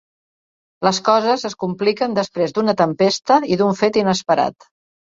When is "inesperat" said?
4.07-4.73